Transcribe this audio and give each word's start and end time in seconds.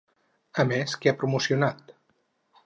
A 0.63 0.65
més, 0.71 0.95
què 1.03 1.11
ha 1.13 1.19
promocionat? 1.25 1.95